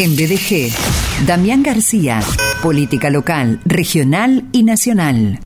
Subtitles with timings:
[0.00, 0.72] En BDG,
[1.26, 2.20] Damián García,
[2.62, 5.40] política local, regional y nacional.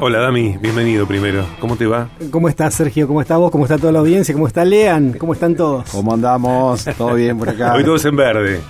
[0.00, 1.44] Hola Dami, bienvenido primero.
[1.60, 2.08] ¿Cómo te va?
[2.30, 3.06] ¿Cómo estás, Sergio?
[3.06, 3.50] ¿Cómo está vos?
[3.50, 4.34] ¿Cómo está toda la audiencia?
[4.34, 5.12] ¿Cómo está Lean?
[5.14, 5.88] ¿Cómo están todos?
[5.90, 6.84] ¿Cómo andamos?
[6.96, 7.74] ¿Todo bien por acá?
[7.74, 8.60] Hoy todos en verde.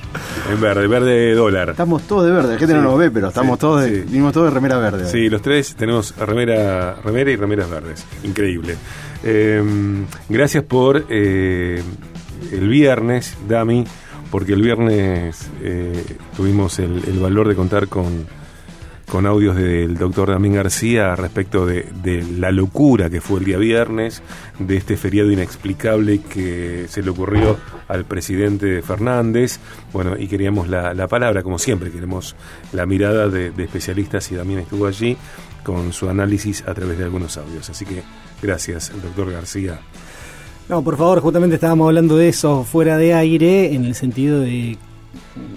[0.52, 1.70] En verde, verde dólar.
[1.70, 2.52] Estamos todos de verde.
[2.54, 2.78] La gente Sí.
[2.80, 4.06] no nos ve, pero estamos Sí, todos de, sí.
[4.08, 5.06] vinimos todos de remera verde.
[5.08, 8.04] Sí, los tres tenemos remera, remera y remeras verdes.
[8.24, 8.76] Increíble.
[9.22, 9.62] Eh,
[10.28, 11.82] gracias por eh,
[12.52, 13.84] el viernes, Dami,
[14.30, 16.04] porque el viernes eh,
[16.36, 18.26] tuvimos el, el valor de contar con,
[19.10, 21.84] con audios del doctor Damín García respecto de,
[22.38, 24.22] la locura que fue el día viernes,
[24.58, 27.56] de este feriado inexplicable que se le ocurrió
[27.88, 29.58] al presidente Fernández.
[29.92, 32.36] Bueno, y queríamos la, la palabra, como siempre, queremos
[32.72, 35.16] la mirada de, de especialistas y Damín estuvo allí
[35.64, 37.68] con su análisis a través de algunos audios.
[37.68, 38.02] Así que
[38.40, 39.80] gracias, doctor García.
[40.68, 44.78] No, por favor, justamente estábamos hablando de eso fuera de aire, en el sentido de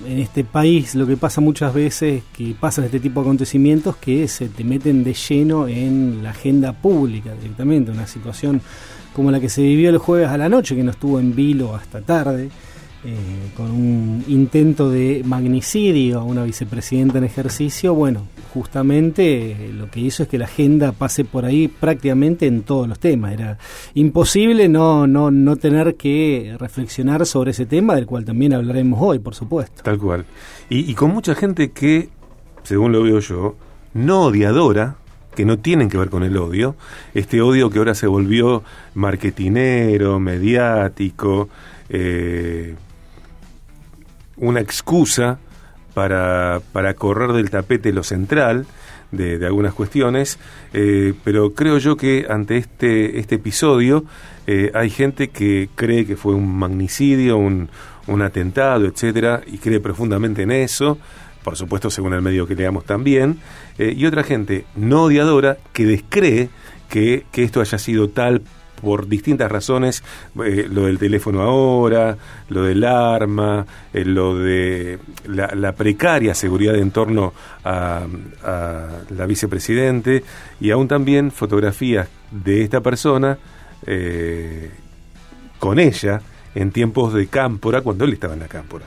[0.07, 4.27] en este país lo que pasa muchas veces, que pasan este tipo de acontecimientos que
[4.27, 8.61] se te meten de lleno en la agenda pública directamente, una situación
[9.13, 11.75] como la que se vivió el jueves a la noche, que no estuvo en vilo
[11.75, 12.49] hasta tarde,
[13.05, 19.91] eh, con un intento de magnicidio a una vicepresidenta en ejercicio, bueno, justamente eh, lo
[19.91, 23.33] que hizo es que la agenda pase por ahí prácticamente en todos los temas.
[23.33, 23.57] Era
[23.95, 29.19] imposible no, no, no tener que reflexionar sobre ese tema, del cual también hablaremos hoy,
[29.19, 29.83] por supuesto.
[29.83, 30.25] Tal cual.
[30.69, 32.09] Y, con mucha gente que,
[32.63, 33.55] según lo veo yo,
[33.93, 34.95] no odiadora,
[35.35, 36.75] que no tienen que ver con el odio,
[37.13, 41.49] este odio que ahora se volvió marketinero, mediático,
[41.89, 42.75] eh,
[44.37, 45.39] una excusa
[45.93, 48.65] para, para correr del tapete lo central
[49.11, 50.39] de, algunas cuestiones,
[50.73, 54.05] eh, pero creo yo que ante este, este episodio
[54.47, 57.69] eh, hay gente que cree que fue un magnicidio, un,
[58.07, 60.97] un atentado, etcétera, y cree profundamente en eso,
[61.43, 63.39] por supuesto según el medio que leamos también,
[63.77, 66.49] eh, y otra gente no odiadora que descree
[66.89, 68.41] que, que esto haya sido tal
[68.81, 70.03] por distintas razones,
[70.45, 72.17] eh, lo del teléfono ahora,
[72.49, 77.33] lo del arma, eh, lo de la, precaria seguridad en torno
[77.63, 78.05] a,
[78.43, 80.23] a la vicepresidente
[80.59, 83.37] y aún también fotografías de esta persona
[83.85, 84.71] eh,
[85.59, 86.21] con ella
[86.55, 88.85] en tiempos de cámpora, cuando él estaba en la cámpora.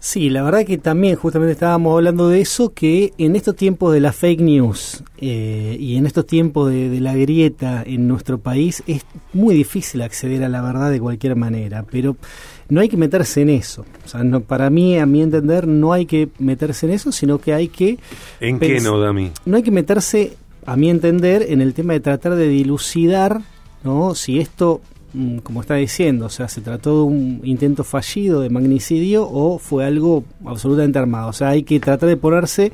[0.00, 3.98] Sí, la verdad que también justamente estábamos hablando de eso, que en estos tiempos de
[3.98, 8.84] la fake news eh, y en estos tiempos de, de la grieta en nuestro país
[8.86, 12.16] es muy difícil acceder a la verdad de cualquier manera, pero
[12.68, 13.84] no hay que meterse en eso.
[14.04, 17.38] O sea, no, para mí, a mi entender, no hay que meterse en eso, sino
[17.38, 17.98] que hay que...
[18.40, 19.32] ¿En qué no, Dami?
[19.46, 20.34] No hay que meterse,
[20.66, 23.40] a mi entender, en el tema de tratar de dilucidar,
[23.84, 24.14] ¿no?
[24.14, 24.80] Si esto,
[25.42, 29.84] como está diciendo, o sea, se trató de un intento fallido de magnicidio o fue
[29.84, 31.28] algo absolutamente armado.
[31.28, 32.72] O sea, hay que tratar de ponerse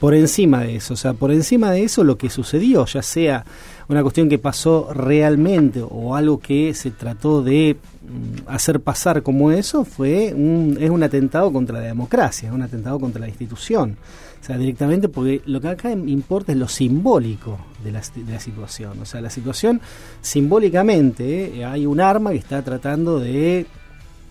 [0.00, 3.44] por encima de eso, o sea, por encima de eso lo que sucedió, ya sea
[3.88, 9.50] una cuestión que pasó realmente o algo que se trató de mm, hacer pasar como
[9.50, 13.96] eso, fue un, es un atentado contra la democracia, es un atentado contra la institución.
[14.40, 18.40] O sea, directamente porque lo que acá importa es lo simbólico de la, de la
[18.40, 18.98] situación.
[19.02, 19.80] O sea, la situación
[20.22, 23.66] simbólicamente eh, hay un arma que está tratando de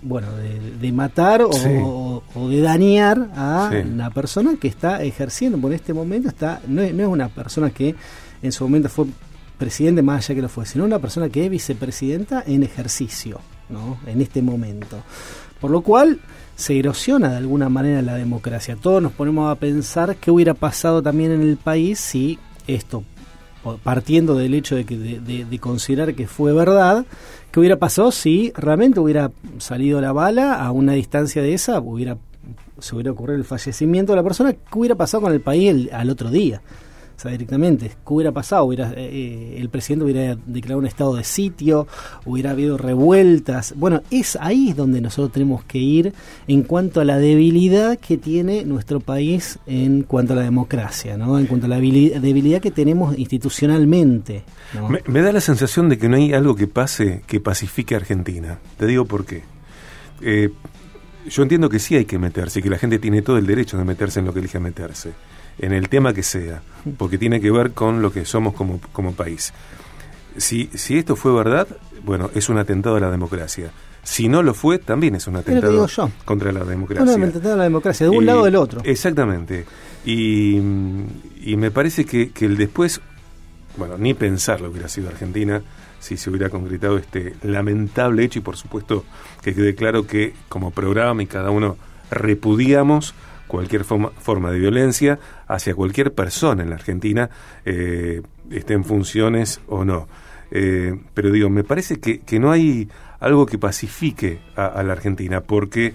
[0.01, 1.69] bueno, de, de matar o, Sí.
[1.81, 3.77] o- o de dañar a Sí.
[3.89, 7.71] una persona que está ejerciendo, por este momento está, no es, no es una persona
[7.71, 7.95] que
[8.43, 9.05] en su momento fue
[9.57, 13.39] presidente, más allá que lo fue, sino una persona que es vicepresidenta en ejercicio,
[13.69, 13.97] ¿no?
[14.05, 14.97] En este momento.
[15.61, 16.19] Por lo cual
[16.55, 18.75] se erosiona de alguna manera la democracia.
[18.75, 23.03] Todos nos ponemos a pensar qué hubiera pasado también en el país si esto,
[23.83, 27.05] partiendo del hecho de, que, de, de- de considerar que fue verdad,
[27.51, 32.17] qué hubiera pasado si realmente hubiera salido la bala a una distancia de esa, hubiera
[32.79, 35.89] se hubiera ocurrido el fallecimiento de la persona, ¿qué hubiera pasado con el país el-
[35.91, 36.61] al otro día?
[37.17, 38.65] O sea, directamente, ¿qué hubiera pasado?
[38.65, 41.87] Hubiera, eh, el presidente hubiera declarado un estado de sitio,
[42.25, 43.73] hubiera habido revueltas.
[43.75, 46.13] Bueno, es ahí donde nosotros tenemos que ir
[46.47, 51.39] en cuanto a la debilidad que tiene nuestro país en cuanto a la democracia, ¿no?
[51.39, 54.43] En cuanto a la debilidad que tenemos institucionalmente.
[55.07, 58.59] Me, da la sensación de que no hay algo que pase que pacifique a Argentina.
[58.77, 59.41] Te digo por qué.
[60.21, 60.51] Eh,
[61.27, 63.85] yo entiendo que sí hay que meterse que la gente tiene todo el derecho de
[63.85, 65.13] meterse en lo que elija meterse,
[65.59, 66.61] en el tema que sea,
[66.97, 69.53] porque tiene que ver con lo que somos como, como país.
[70.37, 71.67] Si, si esto fue verdad,
[72.03, 73.71] bueno, es un atentado a la democracia.
[74.03, 76.09] Si no lo fue, también es un atentado yo.
[76.23, 77.03] contra la democracia.
[77.05, 78.81] Bueno, atentado a la democracia, de un Y- lado o del otro.
[78.83, 79.65] Exactamente.
[80.05, 80.57] Y,
[81.43, 83.01] y me parece que, que el después
[83.77, 85.61] bueno, ni pensar lo que hubiera sido Argentina
[85.99, 89.03] si se hubiera concretado este lamentable hecho y por supuesto
[89.43, 91.75] que quede claro que como programa y cada uno
[92.09, 93.13] repudiamos
[93.47, 97.29] cualquier forma, forma de violencia hacia cualquier persona en la Argentina,
[97.65, 98.21] eh,
[98.51, 100.07] esté en funciones o no.
[100.51, 102.87] Eh, pero digo, me parece que, que, no hay
[103.19, 105.93] algo que pacifique a, a, la Argentina, porque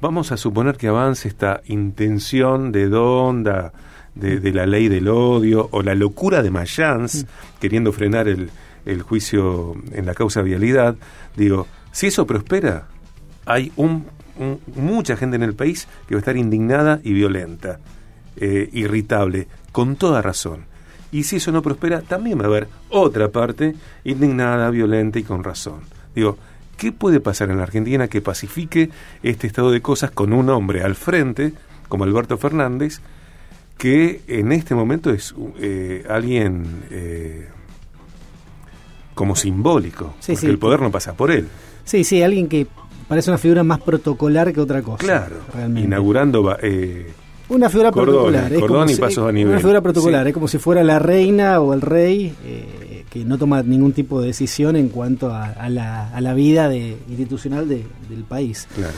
[0.00, 3.72] vamos a suponer que avance esta intención de Donda,
[4.14, 7.60] de, de la ley del odio, o la locura de Mayans, mm.
[7.60, 8.50] queriendo frenar el,
[8.84, 10.96] el juicio en la causa vialidad.
[11.36, 12.86] Digo, si eso prospera,
[13.46, 14.06] hay un
[14.76, 17.78] mucha gente en el país que va a estar indignada y violenta,
[18.36, 20.64] eh, irritable, con toda razón.
[21.12, 25.44] Y si eso no prospera, también va a haber otra parte indignada, violenta y con
[25.44, 25.80] razón.
[26.14, 26.36] Digo,
[26.76, 28.90] ¿qué puede pasar en la Argentina que pacifique
[29.22, 31.52] este estado de cosas con un hombre al frente,
[31.88, 33.00] como Alberto Fernández,
[33.78, 37.48] que en este momento es eh, alguien eh,
[39.14, 40.50] como simbólico, Sí, porque sí.
[40.50, 41.46] el poder no pasa por él.
[41.84, 42.66] Sí, sí, alguien que
[43.08, 44.98] parece una figura más protocolar que otra cosa.
[44.98, 45.86] Claro, realmente.
[45.86, 47.12] inaugurando eh,
[47.48, 48.60] Una figura Cordones, protocolar.
[48.60, 49.50] cordón y si- pasos a nivel.
[49.52, 50.28] Una figura protocolar, Sí.
[50.28, 54.20] es como si fuera la reina o el rey eh, que no toma ningún tipo
[54.20, 58.66] de decisión en cuanto a, a la, a la vida de- institucional de- del país.
[58.74, 58.94] claro.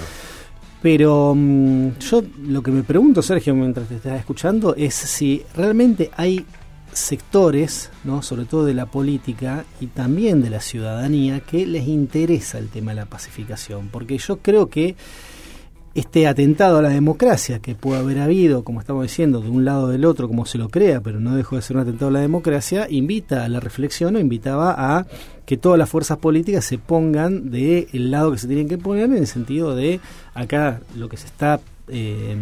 [0.83, 6.11] Pero mm, yo lo que me pregunto, Sergio, mientras te estás escuchando, es si realmente
[6.17, 6.45] hay
[6.97, 8.23] sectores, ¿no?
[8.23, 12.93] sobre todo de la política y también de la ciudadanía, que les interesa el tema
[12.93, 13.89] de la pacificación.
[13.89, 14.97] Porque yo creo que
[15.95, 19.85] este atentado a la democracia que puede haber habido, como estamos diciendo, de un lado
[19.85, 22.13] o del otro, como se lo crea, pero no dejó de ser un atentado a
[22.13, 25.07] la democracia, invita a la reflexión o invitaba a
[25.47, 29.17] que todas las fuerzas políticas se pongan del lado que se tienen que poner en
[29.17, 30.01] el sentido de
[30.35, 32.37] acá lo que se está eh,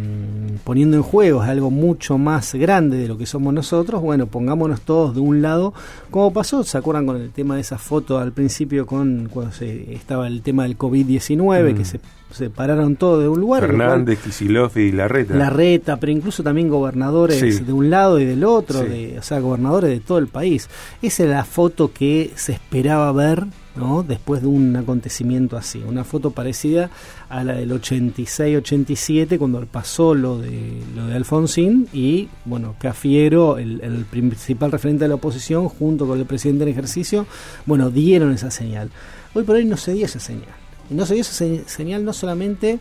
[0.63, 4.81] poniendo en juego es algo mucho más grande de lo que somos nosotros, bueno, pongámonos
[4.81, 5.73] todos de un lado,
[6.09, 9.93] como pasó, ¿se acuerdan con el tema de esa foto al principio con cuando se,
[9.93, 11.77] estaba el tema del COVID-19, Mm.
[11.77, 11.99] que se
[12.31, 13.61] separaron todos de un lugar?
[13.67, 15.35] Fernández, Kicillof y Larreta.
[15.35, 17.63] la reta, pero incluso también gobernadores Sí.
[17.63, 18.87] de un lado y del otro, Sí.
[18.87, 20.69] de, o sea, gobernadores de todo el país.
[21.01, 23.45] Esa es la foto que se esperaba ver
[23.75, 24.03] ¿no?
[24.03, 25.83] después de un acontecimiento así.
[25.85, 26.89] Una foto parecida
[27.29, 34.05] a la del 86-87, cuando pasó lo de, lo de Alfonsín y, bueno, Cafiero, el,
[34.09, 37.25] principal referente de la oposición, junto con el presidente en ejercicio,
[37.65, 38.89] bueno, dieron esa señal.
[39.33, 40.47] Hoy por hoy no se dio esa señal.
[40.89, 42.79] No se dio esa se- señal no solamente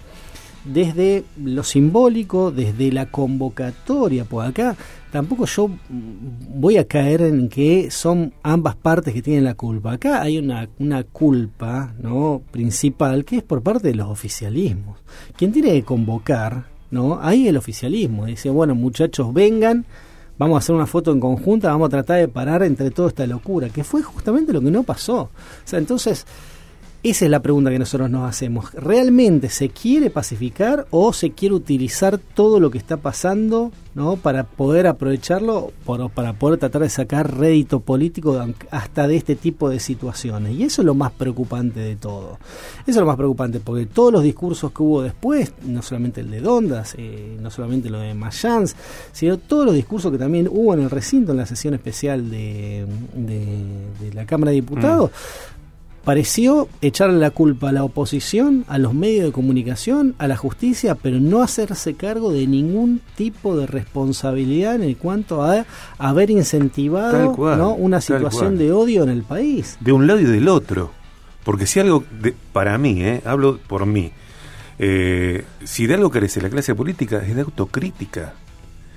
[0.65, 4.77] desde lo simbólico, desde la convocatoria, pues acá
[5.13, 9.93] tampoco yo voy a caer en que son ambas partes que tienen la culpa.
[9.93, 14.99] Acá hay una, una culpa no principal que es por parte de los oficialismos.
[15.37, 17.21] Quien tiene que convocar, ¿no?
[17.21, 18.27] Ahí el oficialismo.
[18.27, 19.85] Dice, bueno, muchachos, vengan,
[20.39, 23.27] vamos a hacer una foto en conjunta, vamos a tratar de parar entre toda esta
[23.27, 25.21] locura, que fue justamente lo que no pasó.
[25.21, 25.31] O
[25.65, 26.27] sea, entonces,
[27.11, 28.73] esa es la pregunta que nosotros nos hacemos.
[28.73, 34.17] ¿Realmente se quiere pacificar o se quiere utilizar todo lo que está pasando ¿no?
[34.17, 39.69] para poder aprovecharlo, por- para poder tratar de sacar rédito político hasta de este tipo
[39.71, 40.53] de situaciones?
[40.57, 42.39] Y eso es lo más preocupante de todo.
[42.87, 46.31] Eso es lo más preocupante, porque todos los discursos que hubo después, no solamente el
[46.31, 48.75] de Dondas, eh, no solamente lo de Mayans,
[49.13, 52.87] sino todos los discursos que también hubo en el recinto, en la sesión especial de,
[53.15, 53.65] de-
[54.01, 55.11] de la Cámara de Diputados,
[56.05, 60.95] pareció echarle la culpa a la oposición, a los medios de comunicación, a la justicia,
[60.95, 65.65] pero no hacerse cargo de ningún tipo de responsabilidad en cuanto a
[65.99, 67.75] haber incentivado Tal cual, ¿no?
[67.75, 69.77] una situación de odio en el país.
[69.81, 70.91] de un lado y del otro.
[71.45, 74.13] Porque si algo, de- para mí, eh, hablo por mí,
[74.79, 78.35] eh, si de algo carece la clase política es de autocrítica.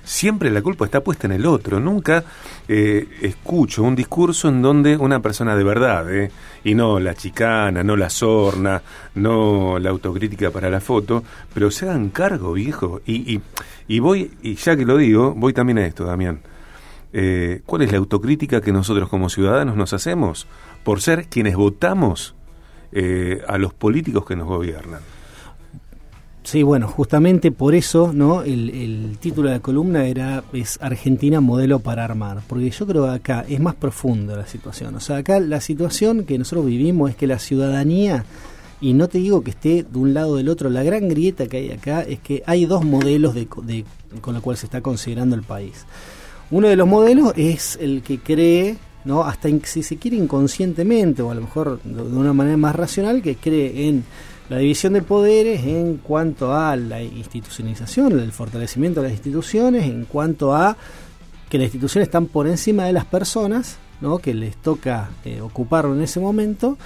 [0.08, 1.78] Siempre la culpa está puesta en el otro.
[1.78, 2.24] Nunca
[2.66, 6.30] eh, escucho un discurso en donde una persona de verdad, eh,
[6.64, 8.80] y no la chicana, no la sorna,
[9.16, 11.22] no la autocrítica para la foto,
[11.52, 13.02] pero se hagan cargo, viejo.
[13.04, 13.42] Y, y,
[13.86, 16.40] y voy, y ya que lo digo, voy también a esto, Damián.
[17.12, 20.46] Eh, ¿Cuál es la autocrítica que nosotros como ciudadanos nos hacemos
[20.84, 22.34] por ser quienes votamos
[22.92, 25.00] eh, a los políticos que nos gobiernan?
[26.50, 28.42] Sí, bueno, justamente por eso, ¿no?
[28.42, 33.04] El, el título de la columna era es Argentina modelo para armar, porque yo creo
[33.04, 34.94] que acá es más profundo la situación.
[34.94, 38.24] O sea, acá la situación que nosotros vivimos es que la ciudadanía
[38.80, 41.46] y no te digo que esté de un lado o del otro, la gran grieta
[41.48, 43.84] que hay acá es que hay dos modelos de, de-
[44.22, 45.84] con los cuales se está considerando el país.
[46.50, 49.22] Uno de los modelos es el que cree, ¿no?
[49.24, 53.34] hasta si se quiere inconscientemente o a lo mejor de una manera más racional, que
[53.36, 54.04] cree en
[54.48, 60.04] la división de poderes en cuanto a la institucionalización, el fortalecimiento de las instituciones, en
[60.04, 60.76] cuanto a
[61.50, 64.18] que las instituciones están por encima de las personas, ¿no?
[64.18, 66.78] que les toca eh, ocuparlo en ese momento,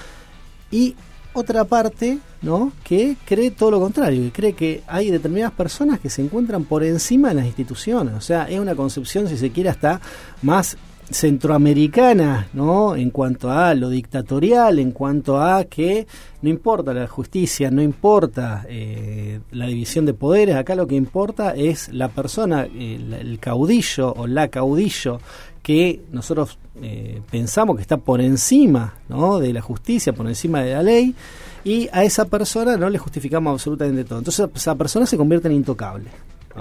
[0.71, 0.97] y
[1.35, 2.73] otra parte ¿no?
[2.85, 6.83] que cree todo lo contrario, que cree que hay determinadas personas que se encuentran por
[6.83, 8.15] encima de las instituciones.
[8.15, 10.01] O sea, es una concepción, si se quiere, hasta
[10.43, 10.77] más
[11.13, 12.97] centroamericana, ¿no?
[12.97, 16.07] En cuanto a lo dictatorial, en cuanto a que
[16.43, 21.55] no importa la justicia, no importa eh, la división de poderes, acá lo que importa
[21.55, 25.21] es la persona, el, caudillo o la caudillo
[25.63, 29.39] que nosotros eh, pensamos que está por encima ¿no?
[29.39, 31.15] de la justicia, por encima de la ley,
[31.65, 34.19] y a esa persona no le justificamos absolutamente todo.
[34.19, 36.11] Entonces esa persona se convierte en intocable.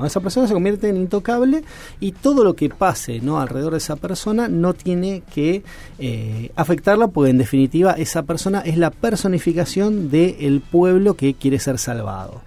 [0.06, 1.64] Esa persona se convierte en intocable
[2.00, 3.40] y todo lo que pase ¿no?
[3.40, 5.64] alrededor de esa persona no tiene que
[6.00, 11.78] eh, afectarla, porque en definitiva esa persona es la personificación del pueblo que quiere ser
[11.78, 12.42] salvado.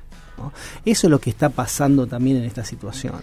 [0.85, 3.15] Eso es lo que está pasando también en esta situación.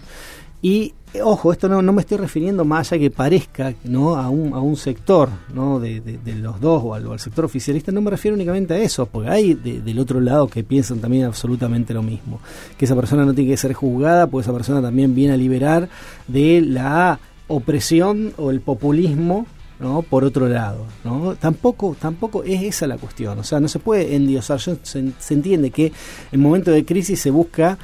[0.62, 4.16] Y ojo, esto no, no me estoy refiriendo más allá que parezca ¿no?
[4.16, 5.78] a, un, a un sector ¿no?
[5.78, 9.06] de, de, los dos o al, al, sector oficialista, no me refiero únicamente a eso,
[9.06, 12.40] porque hay de, del otro lado que piensan también absolutamente lo mismo,
[12.78, 15.88] que esa persona no tiene que ser juzgada, porque esa persona también viene a liberar
[16.28, 19.46] de la opresión o el populismo
[19.82, 20.02] ¿no?
[20.02, 20.86] por otro lado.
[21.04, 21.34] ¿no?
[21.34, 23.38] Tampoco, tampoco es esa la cuestión.
[23.38, 24.60] O sea, no se puede endiosar.
[24.60, 25.92] Se, se entiende que
[26.30, 27.78] en momentos de crisis se busca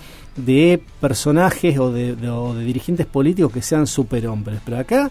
[0.45, 4.61] de personajes o de, o de, dirigentes políticos que sean superhombres.
[4.65, 5.11] Pero acá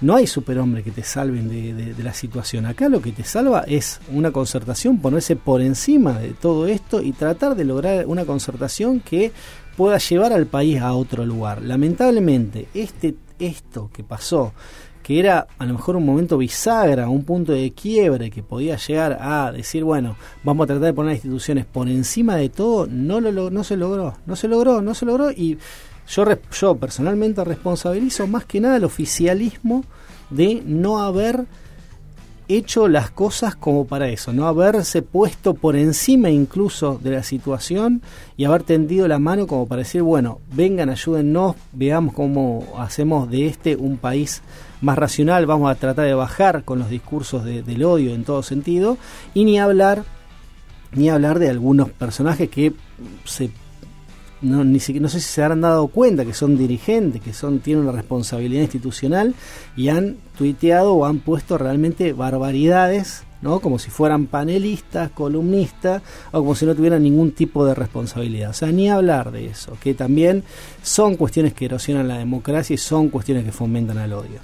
[0.00, 2.66] no hay superhombres que te salven de, de, de, la situación.
[2.66, 7.12] Acá lo que te salva es una concertación, ponerse por encima de todo esto y
[7.12, 9.32] tratar de lograr una concertación que
[9.76, 11.62] pueda llevar al país a otro lugar.
[11.62, 14.52] Lamentablemente, este, esto que pasó
[15.04, 19.18] que era a lo mejor un momento bisagra, un punto de quiebre que podía llegar
[19.20, 23.50] a decir, bueno, vamos a tratar de poner instituciones por encima de todo, no, lo,
[23.50, 25.58] no se logró, no se logró, no se logró y
[26.08, 26.24] yo,
[26.58, 29.84] yo personalmente responsabilizo más que nada el oficialismo
[30.30, 31.44] de no haber
[32.48, 38.00] hecho las cosas como para eso, no haberse puesto por encima incluso de la situación
[38.38, 43.48] y haber tendido la mano como para decir, bueno, vengan, ayúdennos, veamos cómo hacemos de
[43.48, 44.40] este un país
[44.80, 48.42] más racional, vamos a tratar de bajar con los discursos de, del odio en todo
[48.42, 48.98] sentido,
[49.34, 50.04] y ni hablar,
[50.92, 52.72] ni hablar de algunos personajes que
[53.24, 53.50] se
[54.44, 57.60] no, ni siquiera, no sé si se habrán dado cuenta que son dirigentes, que son
[57.60, 59.34] tienen una responsabilidad institucional
[59.74, 63.60] y han tuiteado o han puesto realmente barbaridades, ¿no?
[63.60, 68.50] Como si fueran panelistas, columnistas o como si no tuvieran ningún tipo de responsabilidad.
[68.50, 70.42] O sea, ni hablar de eso, que también
[70.82, 74.40] son cuestiones que erosionan la democracia y son cuestiones que fomentan el odio.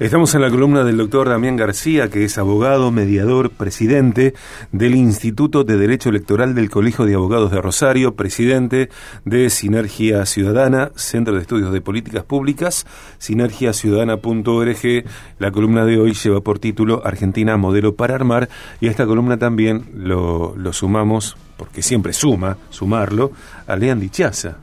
[0.00, 4.34] Estamos en la columna del doctor Damián García, que es abogado, mediador, presidente
[4.72, 8.88] del Instituto de Derecho Electoral del Colegio de Abogados de Rosario, presidente
[9.24, 12.86] de Sinergia Ciudadana, Centro de Estudios de Políticas Públicas,
[13.18, 15.04] sinergiaciudadana.org.
[15.38, 18.48] La columna de hoy lleva por título Argentina, modelo para armar,
[18.80, 23.30] y a esta columna también lo, lo sumamos, porque siempre suma, sumarlo,
[23.66, 24.56] a Lean Dichaza.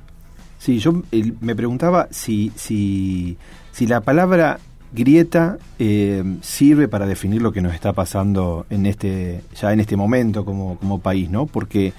[0.58, 3.38] Sí, yo eh, me preguntaba si, si,
[3.72, 4.60] si la palabra
[4.92, 9.96] grieta eh, sirve para definir lo que nos está pasando en este ya en este
[9.96, 11.46] momento como, como país, ¿no?
[11.46, 11.94] Porque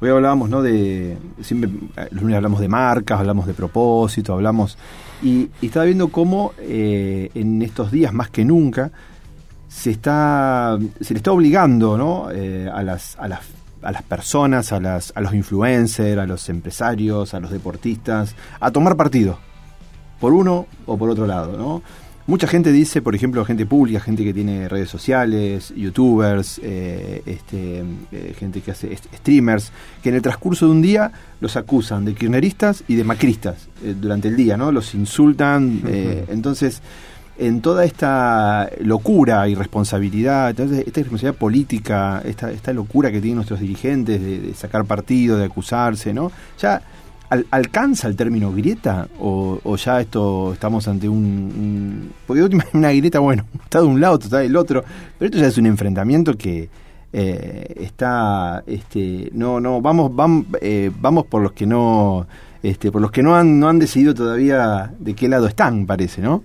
[0.00, 0.62] hoy hablábamos, ¿no?
[0.62, 1.70] De siempre
[2.10, 4.76] los lunes hablamos de marcas, hablamos de propósito, hablamos
[5.22, 8.90] y, estaba viendo cómo eh, en estos días más que nunca
[9.68, 12.30] se está se le está obligando, ¿no?
[12.30, 13.40] Eh, a las a las
[13.82, 18.70] a las personas, a las a los influencers, a los empresarios, a los deportistas a
[18.70, 19.38] tomar partido
[20.20, 21.82] por uno o por otro lado, ¿no?
[22.28, 27.84] Mucha gente dice, por ejemplo, gente pública, gente que tiene redes sociales, youtubers, eh, este,
[28.10, 29.70] eh, gente que hace streamers,
[30.02, 33.94] que en el transcurso de un día los acusan de kirchneristas y de macristas eh,
[33.96, 34.72] durante el día, ¿no?
[34.72, 35.82] Los insultan.
[35.84, 36.24] Uh -huh.
[36.30, 36.82] entonces,
[37.38, 43.36] en toda esta locura y responsabilidad, entonces, esta responsabilidad política, esta, esta locura que tienen
[43.36, 46.32] nuestros dirigentes de, de sacar partido, de acusarse, ¿no?
[46.58, 46.82] Ya
[47.28, 49.08] ¿Al, ¿Alcanza el término grieta?
[49.20, 52.12] O, o, ya esto estamos ante un, un.
[52.26, 54.84] Porque una grieta, bueno, está de un lado, está del otro.
[55.18, 56.68] Pero esto ya es un enfrentamiento que
[57.12, 58.62] eh, está.
[58.66, 62.26] este No, no, vamos, vamos, eh, vamos por los que no.
[62.62, 66.20] Este, por los que no han, no han decidido todavía de qué lado están, parece,
[66.20, 66.42] ¿no?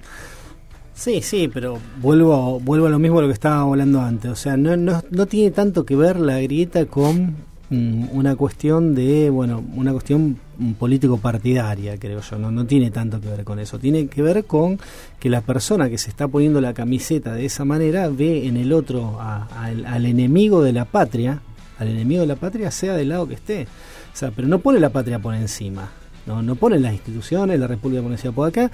[0.94, 4.30] Sí, sí, pero vuelvo, vuelvo a lo mismo de lo que estábamos hablando antes.
[4.30, 7.38] O sea, no, no, no tiene tanto que ver la grieta con
[7.72, 10.38] una cuestión de, bueno, una cuestión
[10.78, 14.44] político partidaria, creo yo, no, no tiene tanto que ver con eso, tiene que ver
[14.44, 14.78] con
[15.20, 18.74] que la persona que se está poniendo la camiseta de esa manera ve en el
[18.74, 21.42] otro a, al, enemigo de la patria,
[21.80, 23.68] al enemigo de la patria sea del lado que esté,
[24.14, 25.90] o sea, pero no pone la patria por encima,
[26.26, 28.34] no, no pone las instituciones, la República encima.
[28.34, 28.70] Por acá,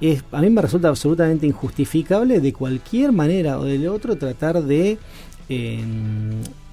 [0.00, 4.98] es, a mí me resulta absolutamente injustificable de cualquier manera o del otro tratar de,
[5.48, 5.84] eh,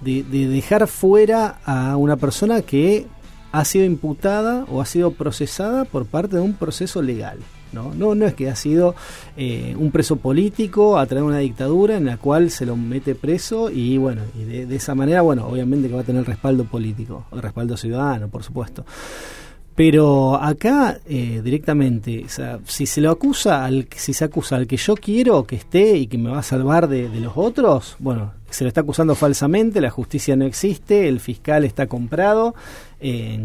[0.01, 3.08] de, de dejar fuera a una persona que
[3.51, 7.38] ha sido imputada o ha sido procesada por parte de un proceso legal.
[7.74, 8.96] No, no, no es que ha sido
[9.36, 13.15] eh, un preso político a través de una dictadura en la cual se lo mete
[13.15, 17.25] preso y bueno, y de, esa manera, bueno, obviamente que va a tener respaldo político,
[17.32, 18.86] el respaldo ciudadano, por supuesto.
[19.75, 24.68] Pero acá eh, directamente, o sea, si se lo acusa al, si se acusa al
[24.68, 27.96] que yo quiero que esté y que me va a salvar de, de los otros,
[27.98, 32.56] bueno, se lo está acusando falsamente, la justicia no existe, el fiscal está comprado
[33.00, 33.40] eh,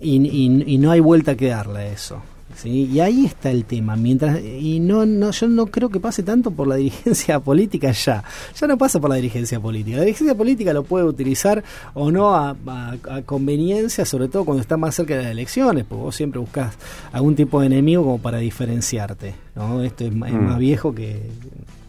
[0.00, 2.22] y, y, y no hay vuelta que darle a eso.
[2.56, 2.88] ¿sí?
[2.92, 3.96] Y ahí está el tema.
[3.96, 8.24] Mientras y no, no, yo no creo que pase tanto por la dirigencia política ya.
[8.58, 9.98] Ya no pasa por la dirigencia política.
[9.98, 11.62] La dirigencia política lo puede utilizar
[11.94, 15.84] o no a, a, a conveniencia, sobre todo cuando está más cerca de las elecciones,
[15.84, 16.74] porque vos siempre buscas
[17.12, 19.34] algún tipo de enemigo como para diferenciarte.
[19.54, 19.82] ¿no?
[19.82, 20.24] Esto es, mm.
[20.24, 21.30] es más viejo que.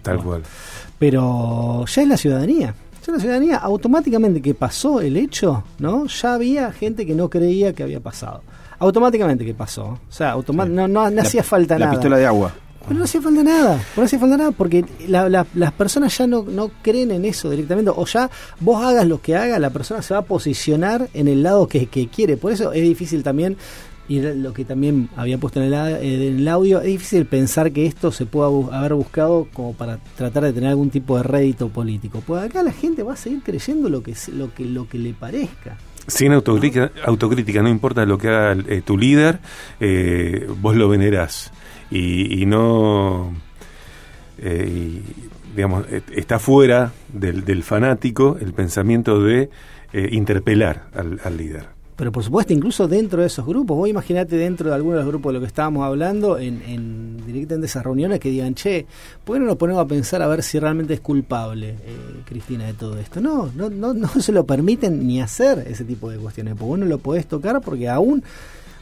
[0.02, 0.24] Tal no.
[0.24, 0.44] cual.
[1.00, 2.76] Pero ya es la ciudadanía.
[3.06, 6.06] Ya la ciudadanía, automáticamente que pasó el hecho, ¿no?
[6.06, 8.44] Ya había gente que no creía que había pasado
[8.82, 9.84] automáticamente que pasó.
[9.86, 10.54] O sea, sí.
[10.54, 11.92] no, no, no, hacía falta la nada.
[11.92, 12.54] La pistola de agua.
[12.88, 16.26] Pero no hacía falta nada, no hacía falta nada porque la, la, las personas ya
[16.26, 18.28] no, no creen en eso directamente, o ya
[18.60, 21.86] vos hagas lo que hagas, la persona se va a posicionar en el lado que,
[21.86, 22.38] que quiere.
[22.38, 23.56] Por eso es difícil también,
[24.12, 27.86] y lo que también había puesto en el, en el audio, es difícil pensar que
[27.86, 32.22] esto se pueda haber buscado como para tratar de tener algún tipo de rédito político.
[32.28, 35.14] Pues acá la gente va a seguir creyendo lo que, lo que, lo que le
[35.14, 35.78] parezca.
[36.08, 39.40] Sin autocrítica, autocrítica, no importa lo que haga eh, tu líder,
[39.80, 41.54] eh, vos lo venerás.
[41.90, 43.32] Y, y no.
[44.40, 45.02] Eh,
[45.56, 49.50] digamos, está fuera del, del, fanático el pensamiento de
[49.94, 54.70] eh, interpelar al líder pero por supuesto incluso dentro de esos grupos, vos imaginate dentro
[54.70, 58.20] de algunos de los grupos de lo que estábamos hablando en, en directamente esas reuniones
[58.20, 58.88] que digan, che,
[59.24, 62.66] ¿por qué no nos ponemos a pensar a ver si realmente es culpable eh, Cristina
[62.66, 63.22] de todo esto?
[63.22, 66.80] No, no, no, no se lo permiten ni hacer ese tipo de cuestiones, porque vos
[66.80, 68.24] no lo podés tocar porque aún,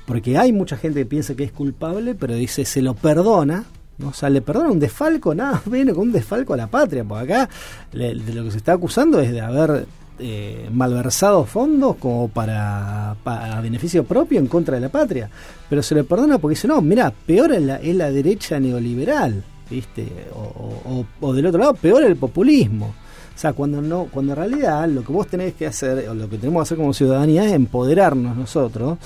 [0.05, 3.65] porque hay mucha gente que piensa que es culpable, pero dice, se lo perdona,
[3.97, 4.07] ¿no?
[4.07, 7.33] O sea, le perdona un desfalco, nada menos que un desfalco a la patria, porque
[7.33, 7.49] acá
[7.91, 9.87] le, de lo que se está acusando es de haber
[10.19, 15.29] eh, malversado fondos como para, para, beneficio propio en contra de la patria.
[15.69, 19.43] Pero se le perdona porque dice, no, mira, peor es la, es la derecha neoliberal,
[19.69, 20.07] ¿viste?
[20.33, 22.87] O, o, del otro lado, peor el populismo.
[23.33, 26.29] O sea, cuando no, cuando en realidad lo que vos tenés que hacer, o lo
[26.29, 28.97] que tenemos que hacer como ciudadanía es empoderarnos nosotros,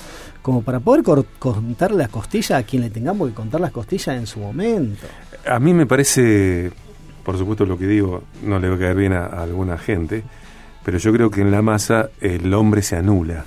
[0.42, 1.04] como para poder
[1.38, 5.06] contar las costillas a quien le tengamos que contar las costillas en su momento.
[5.48, 6.72] A mí me parece,
[7.24, 10.24] por supuesto lo que digo no le va a caer bien a alguna gente,
[10.84, 13.46] pero yo creo que en la masa el hombre se anula,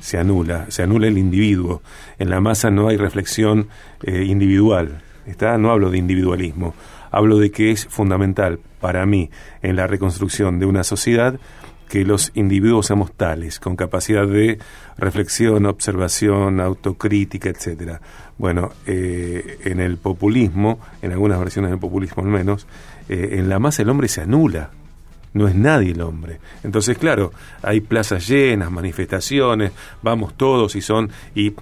[0.00, 1.82] se anula, se anula el individuo.
[2.18, 3.68] En la masa no hay reflexión
[4.02, 5.58] eh, individual, ¿está?
[5.58, 6.74] No hablo de individualismo,
[7.10, 9.30] hablo de que es fundamental para mí
[9.62, 11.38] en la reconstrucción de una sociedad
[11.88, 14.58] que los individuos seamos tales, con capacidad de
[14.98, 18.00] reflexión, observación, autocrítica, etcétera.
[18.38, 22.66] Bueno, eh, en el populismo, en algunas versiones del populismo al menos,
[23.08, 24.70] eh, en la masa el hombre se anula,
[25.36, 26.40] no es nadie el hombre.
[26.64, 29.72] Entonces, claro, hay plazas llenas, manifestaciones,
[30.02, 31.52] vamos todos y son y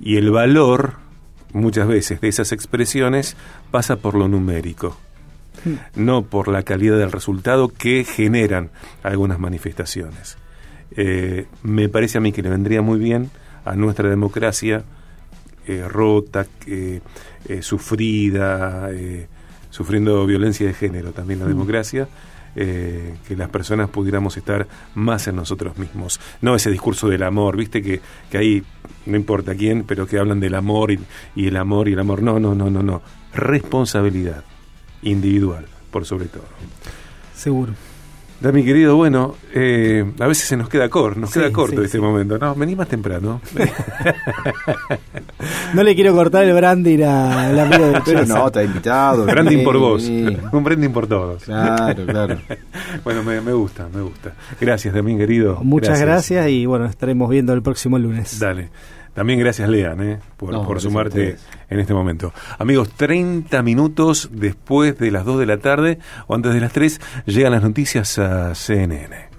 [0.00, 0.94] y el valor
[1.52, 3.36] muchas veces de esas expresiones
[3.70, 4.96] pasa por lo numérico,
[5.94, 8.70] no por la calidad del resultado que generan
[9.02, 10.38] algunas manifestaciones.
[10.92, 13.30] Eh, me parece a mí que le vendría muy bien
[13.64, 14.84] a nuestra democracia
[15.66, 17.00] eh, rota, eh,
[17.60, 18.88] sufrida,
[19.70, 22.08] sufriendo violencia de género también la democracia
[22.56, 26.20] eh, que las personas pudiéramos estar más en nosotros mismos.
[26.40, 28.62] No ese discurso del amor, viste que, que ahí
[29.06, 31.00] no importa quién, pero que hablan del amor y,
[31.34, 32.22] y el amor y el amor.
[32.22, 33.02] No, no, no, no, no.
[33.34, 34.44] Responsabilidad
[35.02, 36.46] individual, por sobre todo.
[37.34, 37.74] Seguro.
[38.40, 41.78] Da, mi querido, bueno, eh, a veces se nos queda corto, nos sí, queda corto
[41.78, 42.02] sí, este sí.
[42.02, 42.38] momento.
[42.38, 43.40] No, vení más temprano.
[45.74, 49.24] no le quiero cortar el branding al amigo de Pero no, está invitado.
[49.26, 51.42] branding por vos, un branding por todos.
[51.42, 52.38] Claro, claro.
[53.02, 54.34] bueno, me, me, gusta, me gusta.
[54.60, 55.58] Gracias, también querido.
[55.62, 56.30] Muchas gracias.
[56.30, 58.38] gracias y bueno, estaremos viendo el próximo lunes.
[58.38, 58.70] Dale.
[59.18, 60.20] También gracias, Lean, ¿eh?
[60.36, 62.32] por, no, por sumarte en este momento.
[62.56, 67.00] Amigos, 30 minutos después de las 2 de la tarde o antes de las 3
[67.26, 69.37] llegan las noticias a CNN.